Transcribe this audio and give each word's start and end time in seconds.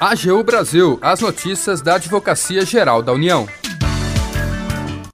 AGU 0.00 0.42
Brasil, 0.42 0.98
as 1.02 1.20
notícias 1.20 1.82
da 1.82 1.96
Advocacia 1.96 2.64
Geral 2.64 3.02
da 3.02 3.12
União. 3.12 3.46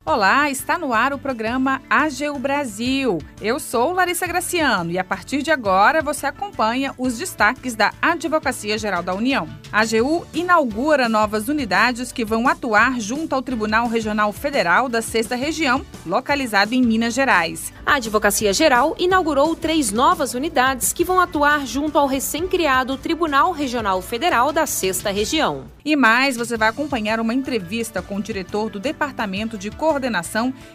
Olá, 0.09 0.49
está 0.49 0.79
no 0.79 0.93
ar 0.93 1.13
o 1.13 1.19
programa 1.19 1.83
AGU 1.91 2.39
Brasil. 2.39 3.19
Eu 3.41 3.59
sou 3.59 3.93
Larissa 3.93 4.25
Graciano 4.25 4.93
e 4.93 4.99
a 5.01 5.03
partir 5.03 5.43
de 5.43 5.51
agora 5.51 6.01
você 6.01 6.27
acompanha 6.27 6.95
os 6.97 7.19
destaques 7.19 7.75
da 7.75 7.93
Advocacia 8.01 8.79
Geral 8.79 9.03
da 9.03 9.13
União. 9.13 9.49
A 9.73 9.81
AGU 9.81 10.25
inaugura 10.33 11.09
novas 11.09 11.49
unidades 11.49 12.13
que 12.13 12.25
vão 12.25 12.47
atuar 12.47 13.01
junto 13.01 13.35
ao 13.35 13.43
Tribunal 13.43 13.89
Regional 13.89 14.33
Federal 14.33 14.89
da 14.89 15.03
Sexta 15.03 15.35
Região, 15.35 15.85
localizado 16.07 16.73
em 16.73 16.83
Minas 16.83 17.13
Gerais. 17.13 17.73
A 17.85 17.97
Advocacia 17.97 18.53
Geral 18.53 18.95
inaugurou 19.01 19.57
três 19.57 19.91
novas 19.91 20.35
unidades 20.35 20.93
que 20.93 21.05
vão 21.05 21.19
atuar 21.19 21.67
junto 21.67 21.99
ao 21.99 22.07
recém-criado 22.07 22.97
Tribunal 22.97 23.51
Regional 23.51 24.01
Federal 24.01 24.53
da 24.53 24.67
Sexta 24.67 25.11
Região. 25.11 25.65
E 25.85 25.97
mais, 25.97 26.37
você 26.37 26.57
vai 26.57 26.69
acompanhar 26.69 27.19
uma 27.21 27.35
entrevista 27.35 28.01
com 28.01 28.17
o 28.17 28.23
diretor 28.23 28.71
do 28.71 28.81
Departamento 28.81 29.59
de 29.59 29.71
Coordenação 29.71 29.96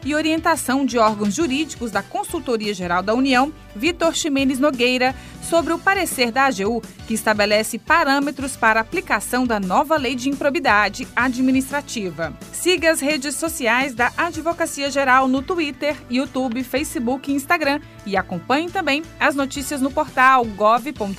e 0.04 0.16
Orientação 0.16 0.86
de 0.86 0.98
Órgãos 0.98 1.34
Jurídicos 1.34 1.92
da 1.92 2.02
Consultoria 2.02 2.74
Geral 2.74 3.04
da 3.04 3.14
União, 3.14 3.54
Vitor 3.76 4.16
Ximenes 4.16 4.60
Nogueira, 4.60 5.16
sobre 5.42 5.74
o 5.74 5.80
parecer 5.80 6.32
da 6.32 6.46
AGU 6.46 6.82
que 7.08 7.14
estabelece 7.14 7.78
parâmetros 7.78 8.56
para 8.56 8.80
a 8.80 8.82
aplicação 8.82 9.46
da 9.46 9.60
nova 9.60 9.98
Lei 9.98 10.16
de 10.16 10.30
Improbidade 10.30 11.08
Administrativa. 11.16 12.34
Siga 12.52 12.92
as 12.92 13.02
redes 13.02 13.36
sociais 13.36 13.94
da 13.94 14.12
Advocacia 14.18 14.90
Geral 14.90 15.28
no 15.28 15.42
Twitter, 15.42 15.98
YouTube, 16.10 16.64
Facebook 16.64 17.32
e 17.32 17.36
Instagram 17.36 17.82
e 18.06 18.16
acompanhe 18.16 18.70
também 18.70 19.04
as 19.20 19.36
notícias 19.36 19.82
no 19.82 19.92
portal 19.92 20.46
gov.br/agu. 20.46 21.12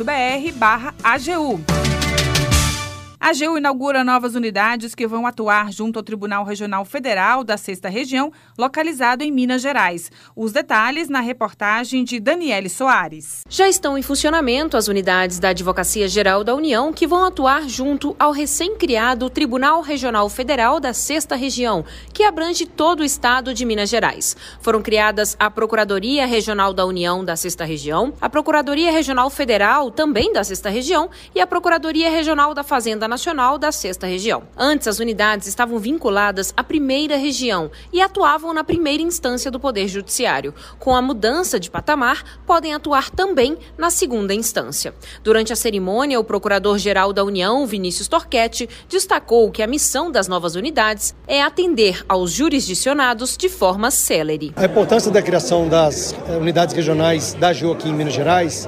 A 3.22 3.28
AGU 3.28 3.56
inaugura 3.56 4.02
novas 4.02 4.34
unidades 4.34 4.96
que 4.96 5.06
vão 5.06 5.28
atuar 5.28 5.72
junto 5.72 5.96
ao 5.96 6.02
Tribunal 6.02 6.44
Regional 6.44 6.84
Federal 6.84 7.44
da 7.44 7.56
Sexta 7.56 7.88
Região, 7.88 8.32
localizado 8.58 9.22
em 9.22 9.30
Minas 9.30 9.62
Gerais. 9.62 10.10
Os 10.34 10.50
detalhes 10.50 11.08
na 11.08 11.20
reportagem 11.20 12.02
de 12.02 12.18
Daniele 12.18 12.68
Soares. 12.68 13.42
Já 13.48 13.68
estão 13.68 13.96
em 13.96 14.02
funcionamento 14.02 14.76
as 14.76 14.88
unidades 14.88 15.38
da 15.38 15.50
Advocacia 15.50 16.08
Geral 16.08 16.42
da 16.42 16.52
União 16.52 16.92
que 16.92 17.06
vão 17.06 17.24
atuar 17.24 17.68
junto 17.68 18.16
ao 18.18 18.32
recém-criado 18.32 19.30
Tribunal 19.30 19.82
Regional 19.82 20.28
Federal 20.28 20.80
da 20.80 20.92
Sexta 20.92 21.36
Região, 21.36 21.84
que 22.12 22.24
abrange 22.24 22.66
todo 22.66 23.00
o 23.00 23.04
estado 23.04 23.54
de 23.54 23.64
Minas 23.64 23.88
Gerais. 23.88 24.36
Foram 24.60 24.82
criadas 24.82 25.36
a 25.38 25.48
Procuradoria 25.48 26.26
Regional 26.26 26.74
da 26.74 26.84
União 26.84 27.24
da 27.24 27.36
Sexta 27.36 27.64
Região, 27.64 28.14
a 28.20 28.28
Procuradoria 28.28 28.90
Regional 28.90 29.30
Federal 29.30 29.92
também 29.92 30.32
da 30.32 30.42
Sexta 30.42 30.68
Região 30.68 31.08
e 31.32 31.40
a 31.40 31.46
Procuradoria 31.46 32.10
Regional 32.10 32.52
da 32.52 32.64
Fazenda 32.64 33.11
Nacional 33.12 33.58
da 33.58 33.70
Sexta 33.70 34.06
Região. 34.06 34.44
Antes, 34.56 34.88
as 34.88 34.98
unidades 34.98 35.46
estavam 35.46 35.78
vinculadas 35.78 36.50
à 36.56 36.64
primeira 36.64 37.14
região 37.14 37.70
e 37.92 38.00
atuavam 38.00 38.54
na 38.54 38.64
primeira 38.64 39.02
instância 39.02 39.50
do 39.50 39.60
Poder 39.60 39.86
Judiciário. 39.86 40.54
Com 40.78 40.96
a 40.96 41.02
mudança 41.02 41.60
de 41.60 41.70
patamar, 41.70 42.40
podem 42.46 42.72
atuar 42.72 43.10
também 43.10 43.58
na 43.76 43.90
segunda 43.90 44.32
instância. 44.32 44.94
Durante 45.22 45.52
a 45.52 45.56
cerimônia, 45.56 46.18
o 46.18 46.24
Procurador-Geral 46.24 47.12
da 47.12 47.22
União, 47.22 47.66
Vinícius 47.66 48.08
Torquetti, 48.08 48.66
destacou 48.88 49.50
que 49.50 49.62
a 49.62 49.66
missão 49.66 50.10
das 50.10 50.26
novas 50.26 50.54
unidades 50.54 51.14
é 51.26 51.42
atender 51.42 52.02
aos 52.08 52.30
jurisdicionados 52.30 53.36
de 53.36 53.50
forma 53.50 53.90
célere. 53.90 54.54
A 54.56 54.64
importância 54.64 55.10
da 55.10 55.20
criação 55.20 55.68
das 55.68 56.14
eh, 56.28 56.38
unidades 56.38 56.74
regionais 56.74 57.34
da 57.34 57.50
aqui 57.50 57.90
em 57.90 57.92
Minas 57.92 58.14
Gerais 58.14 58.66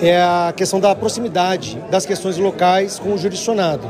é 0.00 0.20
a 0.20 0.52
questão 0.56 0.78
da 0.78 0.94
proximidade 0.94 1.78
das 1.90 2.06
questões 2.06 2.38
locais 2.38 2.98
com 2.98 3.12
o 3.12 3.18
jurisdicionado. 3.18 3.86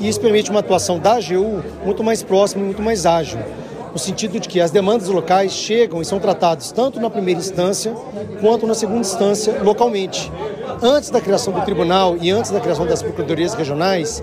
E 0.00 0.08
isso 0.08 0.20
permite 0.20 0.50
uma 0.50 0.60
atuação 0.60 0.98
da 0.98 1.14
AGU 1.14 1.62
muito 1.84 2.02
mais 2.02 2.22
próxima 2.22 2.62
e 2.62 2.66
muito 2.66 2.82
mais 2.82 3.06
ágil, 3.06 3.38
no 3.92 3.98
sentido 3.98 4.40
de 4.40 4.48
que 4.48 4.60
as 4.60 4.70
demandas 4.70 5.08
locais 5.08 5.52
chegam 5.52 6.02
e 6.02 6.04
são 6.04 6.18
tratadas 6.18 6.72
tanto 6.72 7.00
na 7.00 7.08
primeira 7.08 7.38
instância 7.38 7.94
quanto 8.40 8.66
na 8.66 8.74
segunda 8.74 9.00
instância 9.00 9.62
localmente. 9.62 10.32
Antes 10.82 11.10
da 11.10 11.20
criação 11.20 11.52
do 11.52 11.60
tribunal 11.60 12.16
e 12.20 12.30
antes 12.30 12.50
da 12.50 12.58
criação 12.58 12.86
das 12.86 13.02
procuradorias 13.02 13.54
regionais, 13.54 14.22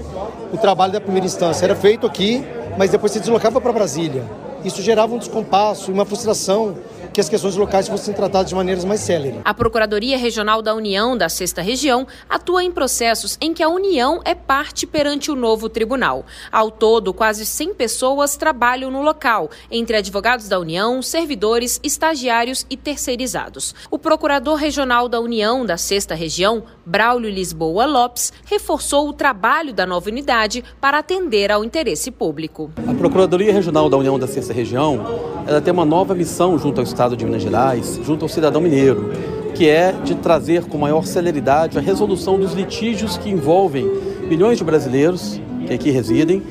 o 0.52 0.58
trabalho 0.58 0.92
da 0.92 1.00
primeira 1.00 1.26
instância 1.26 1.66
era 1.66 1.76
feito 1.76 2.06
aqui, 2.06 2.44
mas 2.78 2.90
depois 2.90 3.14
se 3.14 3.20
deslocava 3.20 3.62
para 3.62 3.72
Brasília. 3.72 4.24
Isso 4.66 4.82
gerava 4.82 5.16
um 5.16 5.18
descompasso 5.18 5.90
e 5.90 5.94
uma 5.94 6.06
frustração 6.06 6.76
que 7.20 7.22
as 7.22 7.30
questões 7.30 7.56
locais 7.58 7.88
fossem 7.90 8.14
tratadas 8.14 8.48
de 8.48 8.56
maneiras 8.56 8.86
mais 8.86 9.02
céleres. 9.02 9.42
A 9.44 9.54
Procuradoria 9.54 10.18
Regional 10.18 10.62
da 10.62 10.74
União 10.74 11.18
da 11.18 11.28
Sexta 11.28 11.62
Região 11.62 12.08
atua 12.30 12.64
em 12.64 12.72
processos 12.72 13.38
em 13.42 13.54
que 13.54 13.62
a 13.62 13.68
União 13.68 14.22
é 14.24 14.34
parte 14.34 14.88
perante 14.88 15.30
o 15.30 15.36
novo 15.36 15.68
tribunal. 15.68 16.26
Ao 16.50 16.72
todo, 16.72 17.14
quase 17.14 17.46
100 17.46 17.74
pessoas 17.74 18.38
trabalham 18.38 18.90
no 18.90 19.02
local, 19.02 19.50
entre 19.70 19.98
advogados 19.98 20.48
da 20.48 20.58
União, 20.58 21.02
servidores, 21.02 21.78
estagiários 21.84 22.66
e 22.70 22.78
terceirizados. 22.78 23.76
O 23.92 24.00
Procurador 24.00 24.56
Regional 24.56 25.10
da 25.10 25.20
União 25.20 25.66
da 25.66 25.76
Sexta 25.76 26.16
Região, 26.16 26.64
Braulio 26.86 27.30
Lisboa 27.30 27.86
Lopes, 27.86 28.32
reforçou 28.46 29.10
o 29.10 29.14
trabalho 29.14 29.74
da 29.74 29.86
nova 29.86 30.10
unidade 30.10 30.64
para 30.80 31.00
atender 31.00 31.52
ao 31.52 31.66
interesse 31.66 32.12
público. 32.12 32.72
A 32.88 32.94
Procuradoria 32.94 33.52
Regional 33.52 33.90
da 33.90 33.98
União 33.98 34.18
da 34.18 34.28
Sexta 34.28 34.54
Região 34.54 35.30
ela 35.50 35.60
tem 35.60 35.74
uma 35.74 35.84
nova 35.84 36.14
missão 36.14 36.60
junto 36.60 36.80
ao 36.80 36.84
Estado 36.84 37.09
de 37.16 37.26
Minas 37.26 37.42
Gerais, 37.42 38.00
junto 38.04 38.26
ao 38.26 38.30
cidadão 38.30 38.62
mineiro, 38.62 39.12
que 39.56 39.68
é 39.68 39.92
de 39.92 40.16
trazer 40.16 40.66
com 40.66 40.78
maior 40.78 41.06
celeridade 41.06 41.78
a 41.78 41.82
resolução 41.82 42.40
dos 42.40 42.54
litígios 42.54 43.18
que 43.18 43.30
envolvem 43.30 43.90
milhões 44.30 44.58
de 44.58 44.64
brasileiros 44.64 45.42
que 45.66 45.74
aqui 45.74 45.92
residem 45.92 46.42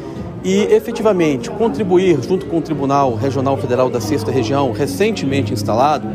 e 0.44 0.60
efetivamente 0.72 1.50
contribuir 1.50 2.22
junto 2.22 2.46
com 2.46 2.58
o 2.58 2.62
Tribunal 2.62 3.14
Regional 3.14 3.56
Federal 3.56 3.90
da 3.90 4.00
Sexta 4.00 4.30
Região, 4.30 4.72
recentemente 4.72 5.52
instalado, 5.52 6.08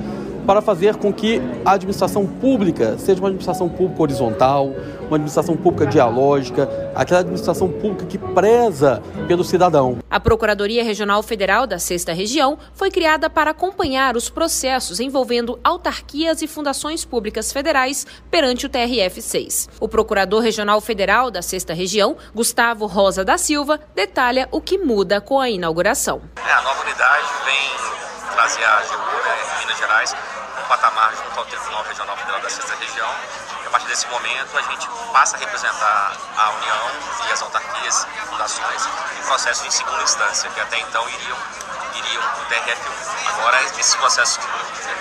para 0.46 0.62
fazer 0.62 0.96
com 0.96 1.12
que 1.12 1.42
a 1.66 1.74
administração 1.74 2.26
pública 2.26 2.98
seja 2.98 3.20
uma 3.20 3.28
administração 3.30 3.70
pública 3.70 4.02
horizontal, 4.02 4.68
uma 5.08 5.18
administração 5.18 5.56
pública 5.56 5.86
dialógica, 5.86 6.70
aquela 6.96 7.22
administração 7.22 7.70
pública 7.70 8.06
que 8.06 8.18
preza 8.18 9.02
pelo 9.28 9.44
cidadão. 9.44 10.00
A 10.10 10.20
Procuradoria 10.20 10.84
Regional 10.84 11.22
Federal 11.24 11.66
da 11.66 11.80
Sexta 11.80 12.14
Região 12.14 12.58
foi 12.74 12.92
criada 12.92 13.30
para 13.30 13.52
acompanhar 13.52 14.16
os 14.16 14.30
processos 14.30 15.00
envolvendo 15.00 15.60
autarquias 15.64 16.42
e 16.42 16.48
fundações 16.48 17.06
públicas 17.06 17.52
federais 17.52 18.06
perante 18.30 18.66
o 18.66 18.70
TRF-6. 18.70 19.70
O 19.80 19.88
Procurador 19.88 20.42
Regional 20.42 20.80
Federal 20.82 21.32
da 21.32 21.42
Sexta 21.42 21.74
Região, 21.74 22.18
Gustavo 22.34 22.86
Rosa 22.86 23.24
da 23.24 23.38
Silva, 23.38 23.80
detalha 23.96 24.48
o 24.52 24.62
que 24.62 24.78
muda 24.78 25.22
com 25.22 25.40
a 25.40 25.50
inauguração. 25.50 26.22
É, 26.36 26.52
a 26.52 26.62
nova 26.62 26.82
unidade 26.82 27.28
vem 27.46 28.34
trazer 28.34 28.64
a 28.64 28.80
né, 28.80 29.60
Minas 29.62 29.78
Gerais, 29.78 30.16
patamar 30.64 31.14
junto 31.16 31.40
ao 31.40 31.46
Tribunal 31.46 31.84
Regional 31.84 32.18
Federal 32.18 32.42
da 32.42 32.50
Sexta 32.50 32.76
Região. 32.76 33.10
E 33.64 33.68
a 33.68 33.70
partir 33.70 33.88
desse 33.88 34.08
momento, 34.08 34.58
a 34.58 34.62
gente 34.62 34.88
passa 35.12 35.36
a 35.36 35.40
representar 35.40 36.18
a 36.38 36.50
União 36.52 37.28
e 37.28 37.32
as 37.32 37.42
autarquias 37.42 38.08
e 38.16 38.28
fundações 38.28 38.86
em 39.20 39.24
processos 39.26 39.66
em 39.66 39.72
segunda 39.72 40.04
instância, 40.04 40.50
que 40.50 40.60
até 40.60 40.80
então 40.80 41.04
iriam, 41.10 41.38
iriam 41.96 42.24
no 42.24 42.46
TRF1. 42.46 43.40
Agora, 43.40 43.64
esses 43.64 43.96
processos 43.96 44.40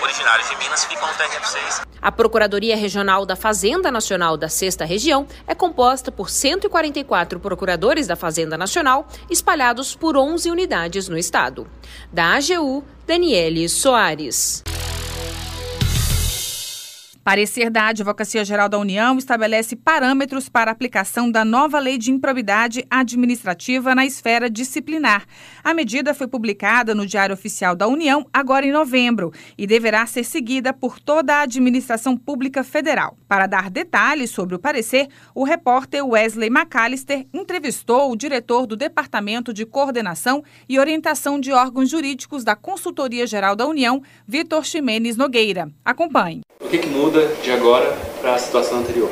originários 0.03 0.49
de 0.49 0.57
Minas 0.57 0.85
ficam 0.85 1.07
no 1.07 1.15
TRF6. 1.15 1.83
A 2.01 2.11
Procuradoria 2.11 2.77
Regional 2.77 3.25
da 3.25 3.37
Fazenda 3.37 3.89
Nacional 3.89 4.37
da 4.37 4.49
Sexta 4.49 4.85
Região 4.85 5.25
é 5.47 5.55
composta 5.55 6.11
por 6.11 6.29
144 6.29 7.39
procuradores 7.39 8.09
da 8.09 8.17
Fazenda 8.17 8.59
Nacional, 8.59 9.07
espalhados 9.31 9.95
por 9.95 10.17
11 10.17 10.51
unidades 10.51 11.09
no 11.09 11.17
estado. 11.17 11.69
Da 12.13 12.35
AGU, 12.35 12.85
Daniele 13.07 13.69
Soares. 13.69 14.65
Parecer 17.25 17.71
da 17.71 17.87
Advocacia 17.87 18.45
Geral 18.45 18.69
da 18.69 18.77
União 18.77 19.17
estabelece 19.17 19.77
parâmetros 19.77 20.49
para 20.49 20.73
a 20.73 20.73
aplicação 20.73 21.31
da 21.31 21.45
nova 21.45 21.79
Lei 21.79 21.97
de 21.97 22.11
Improbidade 22.11 22.85
Administrativa 22.91 23.95
na 23.95 24.05
esfera 24.05 24.51
disciplinar. 24.51 25.25
A 25.63 25.73
medida 25.73 26.15
foi 26.15 26.27
publicada 26.27 26.97
no 26.97 27.07
Diário 27.07 27.33
Oficial 27.33 27.77
da 27.77 27.87
União 27.87 28.27
agora 28.33 28.67
em 28.67 28.73
novembro 28.73 29.33
e 29.57 29.69
deverá 29.69 30.05
ser 30.05 30.25
seguida 30.25 30.73
por 30.73 30.99
toda 30.99 31.37
a 31.37 31.43
administração 31.43 32.17
pública 32.17 32.65
federal. 32.65 33.17
Para 33.29 33.47
dar 33.47 33.71
detalhes 33.71 34.31
sobre 34.31 34.57
o 34.57 34.59
parecer, 34.59 35.07
o 35.33 35.45
repórter 35.45 36.05
Wesley 36.05 36.51
McAllister 36.51 37.25
entrevistou 37.33 38.11
o 38.11 38.17
diretor 38.17 38.67
do 38.67 38.75
Departamento 38.77 39.53
de 39.55 39.65
Coordenação 39.65 40.43
e 40.69 40.77
Orientação 40.77 41.39
de 41.39 41.53
Órgãos 41.53 41.89
Jurídicos 41.89 42.43
da 42.43 42.57
Consultoria 42.57 43.29
Geral 43.29 43.55
da 43.55 43.65
União, 43.65 44.03
Vitor 44.27 44.65
Ximenes 44.65 45.17
Nogueira. 45.17 45.71
Acompanhe. 45.85 46.43
Que, 46.73 46.79
que 46.79 46.89
muda 46.89 47.27
de 47.43 47.51
agora 47.51 47.95
para 48.23 48.35
a 48.35 48.39
situação 48.39 48.79
anterior? 48.79 49.11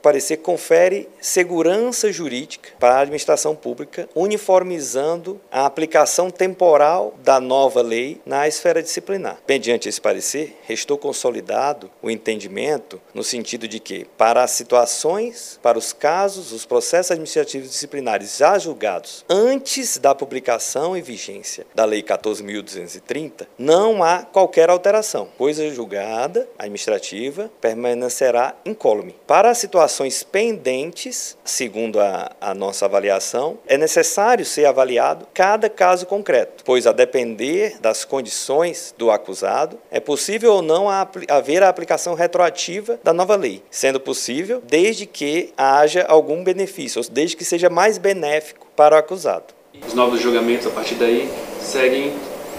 Parecer 0.00 0.36
confere 0.36 1.08
segurança 1.20 2.12
jurídica 2.12 2.69
para 2.80 2.96
a 2.96 3.00
administração 3.00 3.54
pública, 3.54 4.08
uniformizando 4.14 5.40
a 5.52 5.66
aplicação 5.66 6.30
temporal 6.30 7.14
da 7.22 7.38
nova 7.38 7.82
lei 7.82 8.20
na 8.26 8.48
esfera 8.48 8.82
disciplinar. 8.82 9.38
Mediante 9.46 9.88
esse 9.88 10.00
parecer, 10.00 10.58
restou 10.62 10.98
consolidado 10.98 11.90
o 12.02 12.10
entendimento 12.10 13.00
no 13.14 13.22
sentido 13.22 13.68
de 13.68 13.78
que, 13.78 14.06
para 14.16 14.42
as 14.42 14.52
situações, 14.52 15.60
para 15.62 15.78
os 15.78 15.92
casos, 15.92 16.52
os 16.52 16.66
processos 16.66 17.12
administrativos 17.12 17.70
disciplinares 17.70 18.38
já 18.38 18.58
julgados 18.58 19.24
antes 19.28 19.98
da 19.98 20.14
publicação 20.14 20.96
e 20.96 21.02
vigência 21.02 21.66
da 21.74 21.84
Lei 21.84 22.02
14.230, 22.02 23.46
não 23.58 24.02
há 24.02 24.22
qualquer 24.22 24.70
alteração. 24.70 25.28
Coisa 25.36 25.70
julgada, 25.70 26.48
administrativa, 26.58 27.50
permanecerá 27.60 28.54
incólume. 28.64 29.14
Para 29.26 29.50
a 29.50 29.54
situação 29.54 30.00
situações 30.00 30.22
pendentes, 30.22 31.36
segundo 31.44 32.00
a, 32.00 32.30
a 32.40 32.54
nossa 32.54 32.69
avaliação, 32.86 33.58
é 33.66 33.76
necessário 33.76 34.44
ser 34.44 34.64
avaliado 34.64 35.26
cada 35.32 35.68
caso 35.68 36.06
concreto, 36.06 36.64
pois 36.64 36.86
a 36.86 36.92
depender 36.92 37.76
das 37.80 38.04
condições 38.04 38.94
do 38.96 39.10
acusado, 39.10 39.78
é 39.90 40.00
possível 40.00 40.54
ou 40.54 40.62
não 40.62 40.88
haver 41.28 41.62
a 41.62 41.68
aplicação 41.68 42.14
retroativa 42.14 42.98
da 43.02 43.12
nova 43.12 43.36
lei, 43.36 43.62
sendo 43.70 44.00
possível 44.00 44.62
desde 44.66 45.06
que 45.06 45.52
haja 45.56 46.04
algum 46.08 46.42
benefício, 46.42 47.02
desde 47.10 47.36
que 47.36 47.44
seja 47.44 47.70
mais 47.70 47.98
benéfico 47.98 48.66
para 48.76 48.96
o 48.96 48.98
acusado. 48.98 49.54
Os 49.86 49.94
novos 49.94 50.20
julgamentos 50.20 50.66
a 50.66 50.70
partir 50.70 50.94
daí 50.94 51.30
seguem 51.60 52.12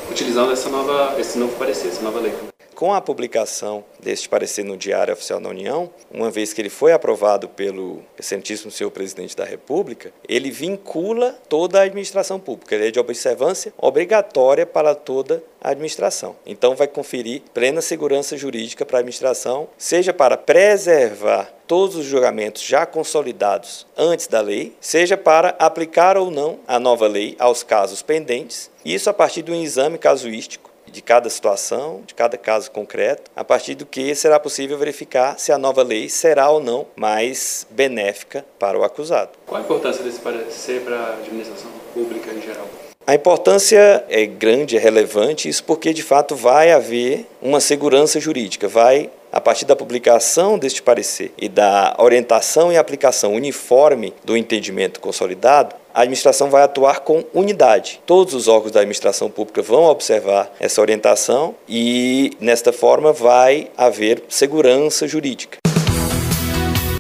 utilizando 0.10 0.52
essa 0.52 0.70
nova, 0.70 1.20
esse 1.20 1.38
novo 1.38 1.56
parecer, 1.58 1.88
essa 1.90 2.02
nova 2.02 2.20
lei 2.20 2.34
com 2.82 2.96
a 2.96 3.00
publicação 3.00 3.84
deste 4.00 4.28
parecer 4.28 4.66
no 4.66 4.76
Diário 4.76 5.14
Oficial 5.14 5.40
da 5.40 5.50
União, 5.50 5.88
uma 6.10 6.32
vez 6.32 6.52
que 6.52 6.60
ele 6.60 6.68
foi 6.68 6.92
aprovado 6.92 7.48
pelo 7.48 8.02
excelentíssimo 8.18 8.72
senhor 8.72 8.90
presidente 8.90 9.38
da 9.38 9.46
República, 9.46 10.12
ele 10.28 10.50
vincula 10.50 11.40
toda 11.48 11.80
a 11.80 11.84
administração 11.84 12.40
pública. 12.40 12.74
Ele 12.74 12.88
é 12.88 12.90
de 12.90 13.00
observância 13.00 13.72
obrigatória 13.78 14.66
para 14.66 14.96
toda 14.96 15.44
a 15.62 15.70
administração. 15.70 16.36
Então, 16.44 16.76
vai 16.76 16.88
conferir 16.88 17.44
plena 17.54 17.84
segurança 17.84 18.36
jurídica 18.36 18.84
para 18.84 18.98
a 18.98 19.02
administração, 19.02 19.70
seja 19.78 20.12
para 20.12 20.36
preservar 20.36 21.54
todos 21.68 21.96
os 21.96 22.06
julgamentos 22.08 22.64
já 22.64 22.88
consolidados 22.88 23.86
antes 23.96 24.26
da 24.26 24.42
lei, 24.42 24.76
seja 24.82 25.16
para 25.16 25.56
aplicar 25.60 26.18
ou 26.18 26.32
não 26.32 26.60
a 26.68 26.80
nova 26.80 27.08
lei 27.08 27.36
aos 27.38 27.62
casos 27.62 28.02
pendentes, 28.02 28.72
isso 28.84 29.08
a 29.08 29.14
partir 29.14 29.44
de 29.44 29.52
um 29.52 29.62
exame 29.62 30.00
casuístico 30.00 30.71
de 30.92 31.02
cada 31.02 31.30
situação, 31.30 32.02
de 32.06 32.14
cada 32.14 32.38
caso 32.38 32.70
concreto, 32.70 33.32
a 33.36 33.44
partir 33.44 33.76
do 33.76 33.86
que 33.86 34.14
será 34.14 34.40
possível 34.40 34.78
verificar 34.78 35.40
se 35.40 35.52
a 35.52 35.58
nova 35.58 35.82
lei 35.84 36.10
será 36.10 36.50
ou 36.50 36.60
não 36.60 36.86
mais 36.96 37.66
benéfica 37.70 38.46
para 38.60 38.78
o 38.78 38.84
acusado. 38.84 39.32
Qual 39.46 39.60
a 39.60 39.64
importância 39.64 40.04
desse 40.04 40.20
parecer 40.20 40.82
para 40.82 40.96
a 40.96 41.14
administração 41.14 41.72
pública 41.94 42.32
em 42.32 42.42
geral? 42.42 42.68
A 43.08 43.16
importância 43.16 44.06
é 44.10 44.26
grande, 44.26 44.78
é 44.78 44.80
relevante, 44.80 45.50
isso 45.50 45.64
porque 45.64 45.92
de 45.92 46.04
fato 46.04 46.36
vai 46.36 46.72
haver 46.72 47.26
uma 47.42 47.60
segurança 47.60 48.20
jurídica, 48.20 48.68
vai 48.68 49.10
a 49.32 49.40
partir 49.42 49.66
da 49.66 49.76
publicação 49.76 50.60
deste 50.60 50.82
parecer 50.82 51.34
e 51.38 51.48
da 51.48 51.96
orientação 51.98 52.72
e 52.72 52.78
aplicação 52.78 53.34
uniforme 53.34 54.14
do 54.24 54.36
entendimento 54.36 55.00
consolidado, 55.00 55.76
a 55.94 56.02
administração 56.02 56.50
vai 56.50 56.64
atuar 56.64 57.02
com 57.02 57.24
unidade. 57.34 58.02
Todos 58.06 58.34
os 58.34 58.48
órgãos 58.48 58.72
da 58.72 58.80
administração 58.80 59.30
pública 59.30 59.62
vão 59.62 59.84
observar 59.84 60.52
essa 60.60 60.82
orientação 60.82 61.56
e, 61.68 62.32
nesta 62.40 62.72
forma, 62.74 63.14
vai 63.14 63.70
haver 63.78 64.24
segurança 64.30 65.08
jurídica. 65.08 65.58